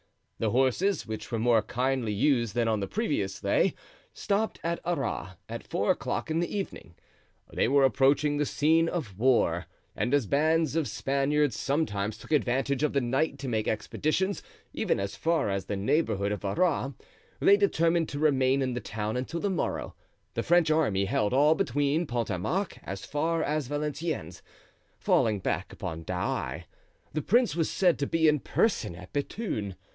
The 0.39 0.49
horses, 0.49 1.05
which 1.05 1.31
were 1.31 1.37
more 1.37 1.61
kindly 1.61 2.11
used 2.13 2.55
than 2.55 2.67
on 2.67 2.79
the 2.79 2.87
previous 2.87 3.39
day, 3.39 3.75
stopped 4.11 4.59
at 4.63 4.79
Arras 4.83 5.35
at 5.47 5.67
four 5.67 5.91
o'clock 5.91 6.31
in 6.31 6.39
the 6.39 6.51
evening. 6.57 6.95
They 7.53 7.67
were 7.67 7.83
approaching 7.83 8.37
the 8.37 8.45
scene 8.47 8.89
of 8.89 9.19
war; 9.19 9.67
and 9.95 10.11
as 10.15 10.25
bands 10.25 10.75
of 10.75 10.87
Spaniards 10.87 11.55
sometimes 11.55 12.17
took 12.17 12.31
advantage 12.31 12.81
of 12.81 12.93
the 12.93 13.01
night 13.01 13.37
to 13.37 13.47
make 13.47 13.67
expeditions 13.67 14.41
even 14.73 14.99
as 14.99 15.15
far 15.15 15.51
as 15.51 15.65
the 15.65 15.75
neighborhood 15.77 16.31
of 16.31 16.43
Arras, 16.43 16.93
they 17.39 17.55
determined 17.55 18.09
to 18.09 18.17
remain 18.17 18.63
in 18.63 18.73
the 18.73 18.79
town 18.79 19.15
until 19.15 19.39
the 19.41 19.51
morrow. 19.51 19.93
The 20.33 20.41
French 20.41 20.71
army 20.71 21.05
held 21.05 21.31
all 21.33 21.53
between 21.53 22.07
Pont 22.07 22.31
a 22.31 22.39
Marc 22.39 22.79
as 22.83 23.05
far 23.05 23.43
as 23.43 23.67
Valenciennes, 23.67 24.41
falling 24.97 25.37
back 25.39 25.71
upon 25.71 26.01
Douai. 26.01 26.61
The 27.13 27.21
prince 27.21 27.55
was 27.55 27.69
said 27.69 27.99
to 27.99 28.07
be 28.07 28.27
in 28.27 28.39
person 28.39 28.95
at 28.95 29.13
Bethune. 29.13 29.75